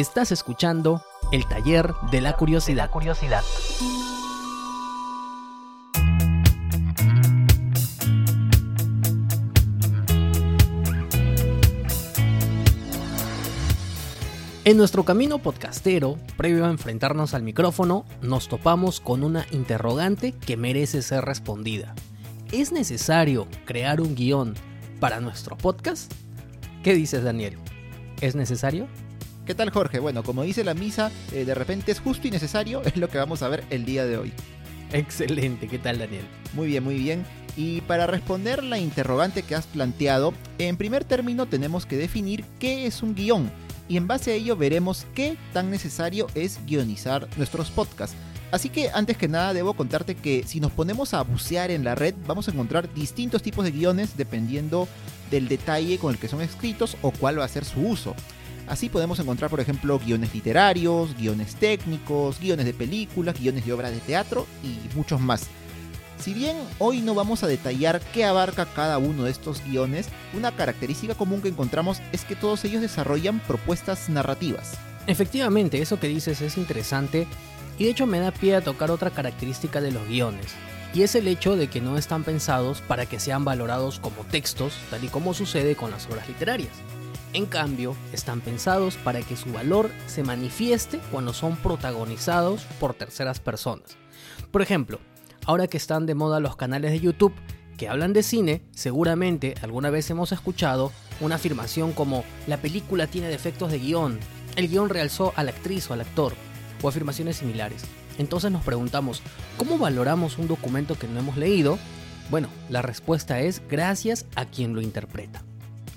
Estás 0.00 0.32
escuchando 0.32 1.02
el 1.30 1.46
taller 1.46 1.92
de 2.10 2.22
la 2.22 2.34
curiosidad. 2.34 2.88
curiosidad. 2.90 3.42
En 14.64 14.78
nuestro 14.78 15.04
camino 15.04 15.36
podcastero, 15.40 16.16
previo 16.38 16.64
a 16.64 16.70
enfrentarnos 16.70 17.34
al 17.34 17.42
micrófono, 17.42 18.06
nos 18.22 18.48
topamos 18.48 19.00
con 19.00 19.22
una 19.22 19.44
interrogante 19.50 20.32
que 20.32 20.56
merece 20.56 21.02
ser 21.02 21.26
respondida. 21.26 21.94
¿Es 22.52 22.72
necesario 22.72 23.46
crear 23.66 24.00
un 24.00 24.14
guion 24.14 24.54
para 24.98 25.20
nuestro 25.20 25.58
podcast? 25.58 26.10
¿Qué 26.82 26.94
dices, 26.94 27.22
Daniel? 27.22 27.58
¿Es 28.22 28.34
necesario? 28.34 28.88
¿Qué 29.50 29.56
tal 29.56 29.70
Jorge? 29.70 29.98
Bueno, 29.98 30.22
como 30.22 30.44
dice 30.44 30.62
la 30.62 30.74
misa, 30.74 31.10
eh, 31.32 31.44
de 31.44 31.56
repente 31.56 31.90
es 31.90 31.98
justo 31.98 32.28
y 32.28 32.30
necesario, 32.30 32.82
es 32.84 32.96
lo 32.96 33.08
que 33.08 33.18
vamos 33.18 33.42
a 33.42 33.48
ver 33.48 33.64
el 33.70 33.84
día 33.84 34.06
de 34.06 34.16
hoy. 34.16 34.32
Excelente, 34.92 35.66
¿qué 35.66 35.80
tal 35.80 35.98
Daniel? 35.98 36.22
Muy 36.52 36.68
bien, 36.68 36.84
muy 36.84 36.94
bien. 36.94 37.24
Y 37.56 37.80
para 37.80 38.06
responder 38.06 38.62
la 38.62 38.78
interrogante 38.78 39.42
que 39.42 39.56
has 39.56 39.66
planteado, 39.66 40.34
en 40.58 40.76
primer 40.76 41.02
término 41.04 41.46
tenemos 41.46 41.84
que 41.84 41.96
definir 41.96 42.44
qué 42.60 42.86
es 42.86 43.02
un 43.02 43.16
guion 43.16 43.50
y 43.88 43.96
en 43.96 44.06
base 44.06 44.30
a 44.30 44.34
ello 44.34 44.56
veremos 44.56 45.04
qué 45.16 45.36
tan 45.52 45.68
necesario 45.68 46.28
es 46.36 46.60
guionizar 46.64 47.26
nuestros 47.36 47.72
podcasts. 47.72 48.14
Así 48.52 48.68
que 48.68 48.90
antes 48.90 49.16
que 49.16 49.26
nada 49.26 49.52
debo 49.52 49.74
contarte 49.74 50.14
que 50.14 50.44
si 50.46 50.60
nos 50.60 50.70
ponemos 50.70 51.12
a 51.12 51.22
bucear 51.22 51.72
en 51.72 51.82
la 51.82 51.96
red 51.96 52.14
vamos 52.24 52.46
a 52.46 52.52
encontrar 52.52 52.94
distintos 52.94 53.42
tipos 53.42 53.64
de 53.64 53.72
guiones 53.72 54.16
dependiendo 54.16 54.86
del 55.28 55.48
detalle 55.48 55.98
con 55.98 56.12
el 56.12 56.20
que 56.20 56.28
son 56.28 56.40
escritos 56.40 56.96
o 57.02 57.10
cuál 57.10 57.40
va 57.40 57.44
a 57.44 57.48
ser 57.48 57.64
su 57.64 57.80
uso. 57.80 58.14
Así 58.70 58.88
podemos 58.88 59.18
encontrar, 59.18 59.50
por 59.50 59.58
ejemplo, 59.58 59.98
guiones 59.98 60.32
literarios, 60.32 61.16
guiones 61.16 61.56
técnicos, 61.56 62.38
guiones 62.38 62.66
de 62.66 62.72
películas, 62.72 63.36
guiones 63.36 63.66
de 63.66 63.72
obras 63.72 63.90
de 63.90 63.98
teatro 63.98 64.46
y 64.62 64.78
muchos 64.96 65.20
más. 65.20 65.48
Si 66.20 66.32
bien 66.32 66.56
hoy 66.78 67.00
no 67.00 67.16
vamos 67.16 67.42
a 67.42 67.48
detallar 67.48 68.00
qué 68.12 68.24
abarca 68.24 68.66
cada 68.66 68.98
uno 68.98 69.24
de 69.24 69.32
estos 69.32 69.60
guiones, 69.64 70.08
una 70.34 70.52
característica 70.52 71.16
común 71.16 71.42
que 71.42 71.48
encontramos 71.48 72.00
es 72.12 72.24
que 72.24 72.36
todos 72.36 72.64
ellos 72.64 72.80
desarrollan 72.80 73.40
propuestas 73.40 74.08
narrativas. 74.08 74.74
Efectivamente, 75.08 75.82
eso 75.82 75.98
que 75.98 76.06
dices 76.06 76.40
es 76.40 76.56
interesante 76.56 77.26
y 77.76 77.84
de 77.84 77.90
hecho 77.90 78.06
me 78.06 78.20
da 78.20 78.30
pie 78.30 78.54
a 78.54 78.60
tocar 78.60 78.92
otra 78.92 79.10
característica 79.10 79.80
de 79.80 79.90
los 79.90 80.06
guiones, 80.06 80.46
y 80.94 81.02
es 81.02 81.16
el 81.16 81.26
hecho 81.26 81.56
de 81.56 81.66
que 81.66 81.80
no 81.80 81.96
están 81.96 82.22
pensados 82.22 82.82
para 82.82 83.06
que 83.06 83.18
sean 83.18 83.44
valorados 83.44 83.98
como 83.98 84.22
textos, 84.24 84.74
tal 84.90 85.02
y 85.02 85.08
como 85.08 85.34
sucede 85.34 85.74
con 85.74 85.90
las 85.90 86.06
obras 86.06 86.28
literarias. 86.28 86.74
En 87.32 87.46
cambio, 87.46 87.94
están 88.12 88.40
pensados 88.40 88.96
para 88.96 89.22
que 89.22 89.36
su 89.36 89.52
valor 89.52 89.90
se 90.06 90.24
manifieste 90.24 90.98
cuando 91.12 91.32
son 91.32 91.56
protagonizados 91.56 92.64
por 92.80 92.94
terceras 92.94 93.38
personas. 93.38 93.96
Por 94.50 94.62
ejemplo, 94.62 94.98
ahora 95.46 95.68
que 95.68 95.76
están 95.76 96.06
de 96.06 96.16
moda 96.16 96.40
los 96.40 96.56
canales 96.56 96.90
de 96.90 97.00
YouTube 97.00 97.34
que 97.78 97.88
hablan 97.88 98.12
de 98.12 98.24
cine, 98.24 98.62
seguramente 98.72 99.54
alguna 99.62 99.90
vez 99.90 100.10
hemos 100.10 100.32
escuchado 100.32 100.92
una 101.20 101.36
afirmación 101.36 101.92
como 101.92 102.24
la 102.46 102.56
película 102.56 103.06
tiene 103.06 103.28
defectos 103.28 103.70
de 103.70 103.78
guion, 103.78 104.18
el 104.56 104.68
guion 104.68 104.88
realzó 104.88 105.32
a 105.36 105.44
la 105.44 105.52
actriz 105.52 105.88
o 105.88 105.94
al 105.94 106.00
actor, 106.00 106.34
o 106.82 106.88
afirmaciones 106.88 107.36
similares. 107.36 107.84
Entonces 108.18 108.50
nos 108.50 108.64
preguntamos, 108.64 109.22
¿cómo 109.56 109.78
valoramos 109.78 110.36
un 110.36 110.48
documento 110.48 110.98
que 110.98 111.06
no 111.06 111.20
hemos 111.20 111.36
leído? 111.36 111.78
Bueno, 112.28 112.48
la 112.68 112.82
respuesta 112.82 113.40
es 113.40 113.62
gracias 113.68 114.26
a 114.34 114.44
quien 114.44 114.74
lo 114.74 114.82
interpreta. 114.82 115.42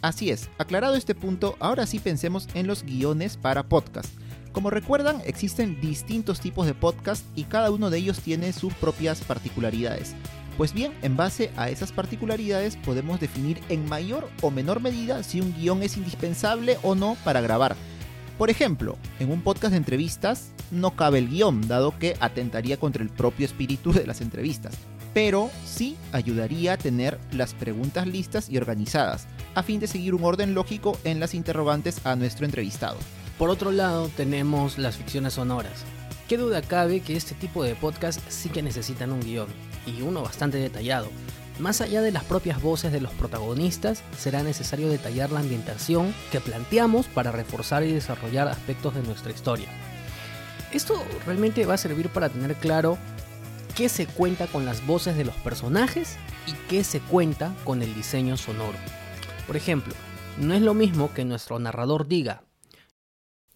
Así 0.03 0.31
es, 0.31 0.49
aclarado 0.57 0.95
este 0.95 1.15
punto, 1.15 1.55
ahora 1.61 1.85
sí 1.85 1.97
pensemos 1.97 2.49
en 2.55 2.67
los 2.67 2.83
guiones 2.83 3.37
para 3.37 3.63
podcast. 3.63 4.09
Como 4.51 4.69
recuerdan, 4.69 5.21
existen 5.25 5.79
distintos 5.79 6.41
tipos 6.41 6.65
de 6.65 6.73
podcast 6.73 7.25
y 7.37 7.45
cada 7.45 7.71
uno 7.71 7.89
de 7.89 7.99
ellos 7.99 8.19
tiene 8.19 8.51
sus 8.51 8.73
propias 8.73 9.21
particularidades. 9.21 10.13
Pues 10.57 10.73
bien, 10.73 10.91
en 11.03 11.15
base 11.15 11.51
a 11.55 11.69
esas 11.69 11.93
particularidades 11.93 12.75
podemos 12.75 13.21
definir 13.21 13.61
en 13.69 13.87
mayor 13.87 14.29
o 14.41 14.51
menor 14.51 14.81
medida 14.81 15.23
si 15.23 15.39
un 15.39 15.55
guion 15.55 15.81
es 15.83 15.95
indispensable 15.95 16.77
o 16.83 16.95
no 16.95 17.15
para 17.23 17.39
grabar. 17.39 17.77
Por 18.37 18.49
ejemplo, 18.49 18.97
en 19.21 19.31
un 19.31 19.41
podcast 19.41 19.71
de 19.71 19.77
entrevistas 19.77 20.51
no 20.69 20.97
cabe 20.97 21.19
el 21.19 21.29
guion, 21.29 21.65
dado 21.65 21.97
que 21.97 22.17
atentaría 22.19 22.75
contra 22.75 23.03
el 23.03 23.09
propio 23.09 23.45
espíritu 23.45 23.93
de 23.93 24.05
las 24.05 24.19
entrevistas, 24.19 24.73
pero 25.13 25.49
sí 25.65 25.95
ayudaría 26.11 26.73
a 26.73 26.77
tener 26.77 27.19
las 27.31 27.53
preguntas 27.53 28.05
listas 28.05 28.49
y 28.49 28.57
organizadas, 28.57 29.27
a 29.55 29.63
fin 29.63 29.79
de 29.79 29.87
seguir 29.87 30.13
un 30.15 30.23
orden 30.23 30.53
lógico 30.53 30.97
en 31.03 31.19
las 31.19 31.33
interrogantes 31.33 32.05
a 32.05 32.15
nuestro 32.15 32.45
entrevistado. 32.45 32.97
Por 33.37 33.49
otro 33.49 33.71
lado, 33.71 34.09
tenemos 34.15 34.77
las 34.77 34.97
ficciones 34.97 35.33
sonoras. 35.33 35.83
Qué 36.27 36.37
duda 36.37 36.61
cabe 36.61 37.01
que 37.01 37.15
este 37.15 37.35
tipo 37.35 37.63
de 37.63 37.75
podcast 37.75 38.19
sí 38.29 38.49
que 38.49 38.61
necesitan 38.61 39.11
un 39.11 39.21
guion, 39.21 39.47
y 39.85 40.01
uno 40.01 40.21
bastante 40.21 40.57
detallado. 40.57 41.09
Más 41.59 41.81
allá 41.81 42.01
de 42.01 42.11
las 42.11 42.23
propias 42.23 42.61
voces 42.61 42.91
de 42.91 43.01
los 43.01 43.11
protagonistas, 43.11 44.01
será 44.17 44.41
necesario 44.41 44.89
detallar 44.89 45.31
la 45.31 45.41
ambientación 45.41 46.13
que 46.31 46.39
planteamos 46.41 47.05
para 47.07 47.31
reforzar 47.31 47.83
y 47.83 47.91
desarrollar 47.91 48.47
aspectos 48.47 48.95
de 48.95 49.03
nuestra 49.03 49.31
historia. 49.31 49.67
Esto 50.71 50.95
realmente 51.25 51.65
va 51.67 51.75
a 51.75 51.77
servir 51.77 52.09
para 52.09 52.29
tener 52.29 52.55
claro 52.55 52.97
qué 53.75 53.89
se 53.89 54.07
cuenta 54.07 54.47
con 54.47 54.65
las 54.65 54.85
voces 54.85 55.15
de 55.15 55.25
los 55.25 55.35
personajes 55.35 56.17
y 56.47 56.53
qué 56.67 56.83
se 56.83 56.99
cuenta 56.99 57.53
con 57.63 57.83
el 57.83 57.93
diseño 57.93 58.37
sonoro. 58.37 58.77
Por 59.47 59.57
ejemplo, 59.57 59.93
no 60.39 60.53
es 60.53 60.61
lo 60.61 60.73
mismo 60.73 61.13
que 61.13 61.25
nuestro 61.25 61.59
narrador 61.59 62.07
diga, 62.07 62.43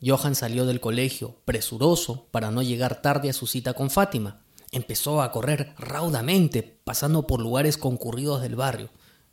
Johan 0.05 0.35
salió 0.35 0.65
del 0.65 0.79
colegio, 0.79 1.41
presuroso, 1.45 2.27
para 2.29 2.51
no 2.51 2.61
llegar 2.61 3.01
tarde 3.01 3.29
a 3.29 3.33
su 3.33 3.47
cita 3.47 3.73
con 3.73 3.89
Fátima. 3.89 4.43
Empezó 4.71 5.21
a 5.21 5.31
correr 5.31 5.73
raudamente, 5.77 6.61
pasando 6.83 7.25
por 7.25 7.39
lugares 7.39 7.77
concurridos 7.77 8.41
del 8.41 8.55
barrio. 8.55 8.89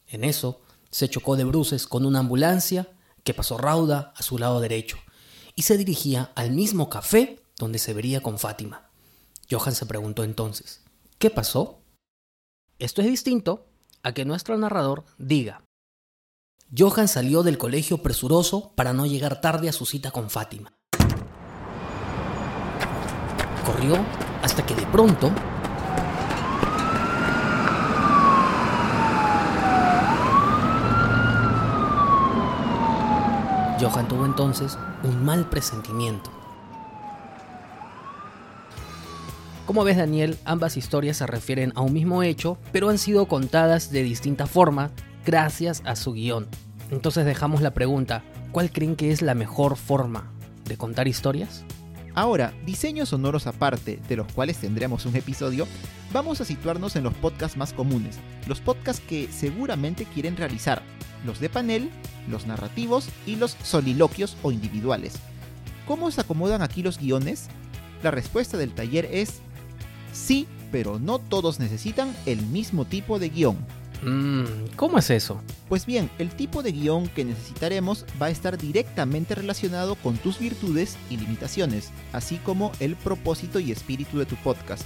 En 0.07 0.25
eso, 0.25 0.63
se 0.91 1.09
chocó 1.09 1.37
de 1.37 1.45
bruces 1.45 1.87
con 1.87 2.07
una 2.07 2.21
ambulancia 2.21 2.89
que 3.25 3.35
pasó 3.35 3.59
rauda 3.59 4.15
a 4.17 4.23
su 4.23 4.39
lado 4.39 4.61
derecho 4.61 4.97
y 5.57 5.63
se 5.63 5.77
dirigía 5.77 6.31
al 6.35 6.53
mismo 6.53 6.89
café 6.89 7.41
donde 7.59 7.79
se 7.79 7.93
vería 7.93 8.21
con 8.21 8.39
Fátima. 8.39 8.91
Johan 9.51 9.75
se 9.75 9.87
preguntó 9.87 10.25
entonces, 10.25 10.83
¿qué 11.19 11.31
pasó? 11.31 11.81
Esto 12.79 13.03
es 13.03 13.09
distinto 13.09 13.67
a 14.03 14.13
que 14.13 14.25
nuestro 14.25 14.57
narrador 14.57 15.05
diga, 15.19 15.65
Johan 16.77 17.07
salió 17.07 17.45
del 17.45 17.57
colegio 17.57 17.99
presuroso 17.99 18.73
para 18.75 18.93
no 18.93 19.07
llegar 19.07 19.41
tarde 19.41 19.69
a 19.69 19.73
su 19.73 19.87
cita 19.87 20.11
con 20.11 20.29
Fátima. 20.29 20.73
Corrió 23.65 23.97
hasta 24.43 24.67
que 24.67 24.75
de 24.75 24.85
pronto 24.87 25.31
Johan 33.81 34.09
tuvo 34.09 34.27
entonces 34.27 34.77
un 35.05 35.25
mal 35.25 35.49
presentimiento. 35.49 36.33
Como 39.65 39.85
ves 39.85 39.97
Daniel, 39.97 40.39
ambas 40.45 40.77
historias 40.77 41.19
se 41.19 41.27
refieren 41.29 41.73
a 41.77 41.83
un 41.83 41.93
mismo 41.93 42.25
hecho, 42.25 42.59
pero 42.73 42.89
han 42.89 42.99
sido 42.99 43.27
contadas 43.27 43.91
de 43.91 44.03
distinta 44.03 44.47
forma 44.49 44.91
gracias 45.25 45.83
a 45.85 45.97
su 45.97 46.13
guion. 46.13 46.49
Entonces 46.91 47.25
dejamos 47.25 47.61
la 47.61 47.73
pregunta, 47.73 48.23
¿cuál 48.53 48.71
creen 48.71 48.97
que 48.97 49.11
es 49.11 49.23
la 49.23 49.35
mejor 49.35 49.77
forma 49.77 50.31
de 50.65 50.77
contar 50.77 51.09
historias? 51.09 51.65
Ahora, 52.15 52.55
diseños 52.65 53.09
sonoros 53.09 53.47
aparte, 53.49 53.99
de 54.09 54.17
los 54.17 54.33
cuales 54.33 54.59
tendremos 54.59 55.05
un 55.05 55.17
episodio, 55.17 55.67
vamos 56.13 56.41
a 56.41 56.45
situarnos 56.45 56.95
en 56.95 57.03
los 57.03 57.15
podcasts 57.15 57.57
más 57.57 57.73
comunes, 57.73 58.19
los 58.47 58.61
podcasts 58.61 59.03
que 59.05 59.29
seguramente 59.33 60.05
quieren 60.05 60.37
realizar, 60.37 60.83
los 61.27 61.41
de 61.41 61.49
panel, 61.49 61.91
los 62.29 62.47
narrativos 62.47 63.09
y 63.27 63.37
los 63.37 63.57
soliloquios 63.63 64.37
o 64.43 64.53
individuales. 64.53 65.15
¿Cómo 65.89 66.11
se 66.11 66.21
acomodan 66.21 66.63
aquí 66.63 66.83
los 66.83 66.99
guiones? 66.99 67.49
La 68.03 68.13
respuesta 68.13 68.57
del 68.59 68.73
taller 68.73 69.09
es 69.11 69.41
sí, 70.13 70.47
pero 70.71 71.01
no 71.01 71.19
todos 71.19 71.59
necesitan 71.59 72.15
el 72.27 72.43
mismo 72.47 72.85
tipo 72.85 73.19
de 73.19 73.31
guion. 73.31 73.57
Mmm, 74.03 74.45
¿cómo 74.77 74.99
es 74.99 75.11
eso? 75.11 75.41
Pues 75.69 75.87
bien, 75.87 76.11
el 76.19 76.31
tipo 76.31 76.63
de 76.63 76.73
guion 76.73 77.09
que 77.09 77.25
necesitaremos 77.25 78.05
va 78.21 78.27
a 78.27 78.31
estar 78.31 78.59
directamente 78.59 79.35
relacionado 79.35 79.95
con 79.97 80.17
tus 80.17 80.39
virtudes 80.39 80.97
y 81.11 81.17
limitaciones, 81.17 81.91
así 82.13 82.37
como 82.39 82.73
el 82.81 82.97
propósito 82.97 83.61
y 83.61 83.73
espíritu 83.73 84.19
de 84.19 84.27
tu 84.27 84.37
podcast. 84.37 84.85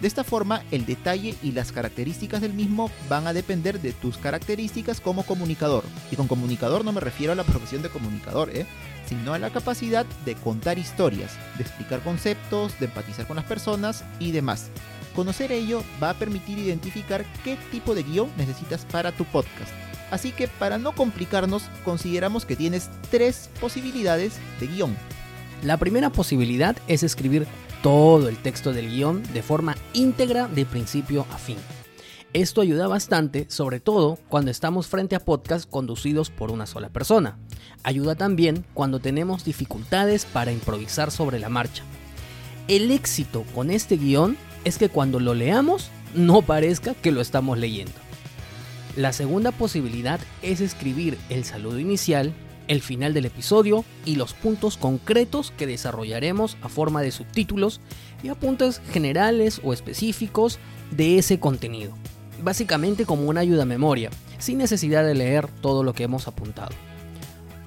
De 0.00 0.06
esta 0.06 0.22
forma, 0.22 0.62
el 0.70 0.86
detalle 0.86 1.34
y 1.42 1.50
las 1.50 1.72
características 1.72 2.40
del 2.40 2.54
mismo 2.54 2.88
van 3.08 3.26
a 3.26 3.32
depender 3.32 3.80
de 3.80 3.92
tus 3.92 4.16
características 4.16 5.00
como 5.00 5.24
comunicador. 5.24 5.82
Y 6.12 6.16
con 6.16 6.28
comunicador 6.28 6.84
no 6.84 6.92
me 6.92 7.00
refiero 7.00 7.32
a 7.32 7.36
la 7.36 7.42
profesión 7.42 7.82
de 7.82 7.88
comunicador, 7.88 8.50
¿eh? 8.50 8.64
sino 9.08 9.34
a 9.34 9.38
la 9.40 9.50
capacidad 9.50 10.06
de 10.24 10.34
contar 10.36 10.78
historias, 10.78 11.32
de 11.56 11.64
explicar 11.64 12.00
conceptos, 12.00 12.78
de 12.78 12.86
empatizar 12.86 13.26
con 13.26 13.36
las 13.36 13.46
personas 13.46 14.04
y 14.20 14.30
demás. 14.30 14.70
Conocer 15.18 15.50
ello 15.50 15.82
va 16.00 16.10
a 16.10 16.14
permitir 16.14 16.60
identificar 16.60 17.26
qué 17.42 17.58
tipo 17.72 17.96
de 17.96 18.04
guion 18.04 18.30
necesitas 18.36 18.84
para 18.84 19.10
tu 19.10 19.24
podcast. 19.24 19.72
Así 20.12 20.30
que 20.30 20.46
para 20.46 20.78
no 20.78 20.92
complicarnos, 20.92 21.64
consideramos 21.84 22.46
que 22.46 22.54
tienes 22.54 22.88
tres 23.10 23.50
posibilidades 23.60 24.38
de 24.60 24.68
guion. 24.68 24.96
La 25.64 25.76
primera 25.76 26.10
posibilidad 26.10 26.76
es 26.86 27.02
escribir 27.02 27.48
todo 27.82 28.28
el 28.28 28.36
texto 28.36 28.72
del 28.72 28.90
guion 28.90 29.24
de 29.32 29.42
forma 29.42 29.74
íntegra 29.92 30.46
de 30.46 30.64
principio 30.64 31.26
a 31.32 31.38
fin. 31.38 31.58
Esto 32.32 32.60
ayuda 32.60 32.86
bastante, 32.86 33.46
sobre 33.50 33.80
todo 33.80 34.20
cuando 34.28 34.52
estamos 34.52 34.86
frente 34.86 35.16
a 35.16 35.24
podcasts 35.24 35.66
conducidos 35.66 36.30
por 36.30 36.52
una 36.52 36.66
sola 36.66 36.90
persona. 36.90 37.38
Ayuda 37.82 38.14
también 38.14 38.64
cuando 38.72 39.00
tenemos 39.00 39.44
dificultades 39.44 40.26
para 40.26 40.52
improvisar 40.52 41.10
sobre 41.10 41.40
la 41.40 41.48
marcha. 41.48 41.82
El 42.68 42.92
éxito 42.92 43.42
con 43.52 43.72
este 43.72 43.96
guion 43.96 44.36
es 44.64 44.78
que 44.78 44.88
cuando 44.88 45.20
lo 45.20 45.34
leamos 45.34 45.90
no 46.14 46.42
parezca 46.42 46.94
que 46.94 47.12
lo 47.12 47.20
estamos 47.20 47.58
leyendo. 47.58 47.92
La 48.96 49.12
segunda 49.12 49.52
posibilidad 49.52 50.20
es 50.42 50.60
escribir 50.60 51.18
el 51.28 51.44
saludo 51.44 51.78
inicial, 51.78 52.32
el 52.66 52.82
final 52.82 53.14
del 53.14 53.26
episodio 53.26 53.84
y 54.04 54.16
los 54.16 54.34
puntos 54.34 54.76
concretos 54.76 55.52
que 55.56 55.66
desarrollaremos 55.66 56.56
a 56.62 56.68
forma 56.68 57.02
de 57.02 57.12
subtítulos 57.12 57.80
y 58.22 58.28
apuntes 58.28 58.82
generales 58.90 59.60
o 59.62 59.72
específicos 59.72 60.58
de 60.90 61.18
ese 61.18 61.38
contenido 61.38 61.94
básicamente 62.42 63.04
como 63.04 63.28
una 63.28 63.40
ayuda 63.40 63.62
a 63.62 63.66
memoria, 63.66 64.10
sin 64.38 64.58
necesidad 64.58 65.04
de 65.04 65.14
leer 65.14 65.48
todo 65.60 65.82
lo 65.82 65.92
que 65.92 66.04
hemos 66.04 66.28
apuntado. 66.28 66.70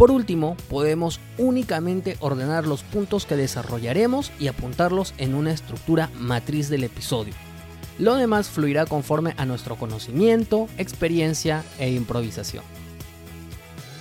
Por 0.01 0.09
último, 0.09 0.57
podemos 0.67 1.19
únicamente 1.37 2.17
ordenar 2.21 2.65
los 2.65 2.81
puntos 2.81 3.27
que 3.27 3.35
desarrollaremos 3.35 4.31
y 4.39 4.47
apuntarlos 4.47 5.13
en 5.19 5.35
una 5.35 5.51
estructura 5.51 6.09
matriz 6.15 6.69
del 6.69 6.83
episodio. 6.83 7.35
Lo 7.99 8.15
demás 8.15 8.49
fluirá 8.49 8.87
conforme 8.87 9.35
a 9.37 9.45
nuestro 9.45 9.75
conocimiento, 9.75 10.67
experiencia 10.79 11.63
e 11.77 11.91
improvisación. 11.91 12.63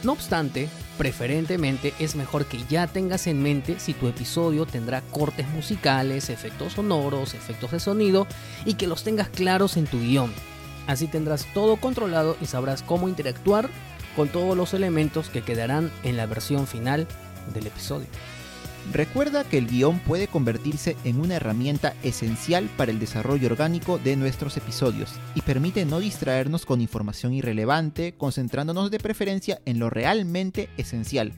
No 0.02 0.12
obstante, 0.12 0.70
preferentemente 0.97 1.93
es 1.99 2.17
mejor 2.17 2.46
que 2.46 2.64
ya 2.70 2.87
tengas 2.87 3.26
en 3.26 3.43
mente 3.43 3.79
si 3.79 3.93
tu 3.93 4.08
episodio 4.08 4.64
tendrá 4.64 5.03
cortes 5.03 5.46
musicales, 5.50 6.31
efectos 6.31 6.73
sonoros, 6.73 7.35
efectos 7.35 7.73
de 7.73 7.81
sonido 7.81 8.26
y 8.64 8.73
que 8.73 8.87
los 8.87 9.05
tengas 9.05 9.29
claros 9.29 9.76
en 9.76 9.85
tu 9.85 10.00
guion, 10.00 10.32
Así 10.91 11.06
tendrás 11.06 11.46
todo 11.55 11.76
controlado 11.76 12.37
y 12.41 12.46
sabrás 12.46 12.82
cómo 12.82 13.08
interactuar 13.08 13.70
con 14.17 14.29
todos 14.29 14.57
los 14.57 14.75
elementos 14.75 15.29
que 15.29 15.43
quedarán 15.43 15.91
en 16.03 16.17
la 16.17 16.27
versión 16.27 16.67
final 16.67 17.07
del 17.55 17.67
episodio. 17.67 18.07
Recuerda 18.93 19.45
que 19.45 19.59
el 19.59 19.67
guion 19.67 19.99
puede 20.01 20.27
convertirse 20.27 20.97
en 21.05 21.21
una 21.21 21.37
herramienta 21.37 21.95
esencial 22.03 22.69
para 22.77 22.91
el 22.91 22.99
desarrollo 22.99 23.47
orgánico 23.47 23.99
de 23.99 24.17
nuestros 24.17 24.57
episodios 24.57 25.12
y 25.35 25.43
permite 25.43 25.85
no 25.85 26.01
distraernos 26.01 26.65
con 26.65 26.81
información 26.81 27.35
irrelevante, 27.35 28.15
concentrándonos 28.17 28.91
de 28.91 28.99
preferencia 28.99 29.61
en 29.67 29.79
lo 29.79 29.91
realmente 29.91 30.71
esencial. 30.79 31.33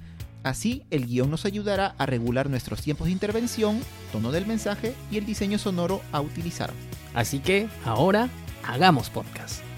Así, 0.45 0.85
el 0.91 1.07
guion 1.07 1.31
nos 1.31 1.45
ayudará 1.45 1.95
a 1.99 2.07
regular 2.07 2.49
nuestros 2.49 2.81
tiempos 2.81 3.07
de 3.07 3.13
intervención, 3.13 3.81
tono 4.13 4.33
del 4.33 4.47
mensaje 4.47 4.95
y 5.11 5.19
el 5.19 5.27
diseño 5.27 5.59
sonoro 5.59 6.01
a 6.13 6.21
utilizar. 6.21 6.71
Así 7.15 7.41
que, 7.41 7.69
ahora 7.85 8.29
Hagamos 8.65 9.11
podcast. 9.11 9.72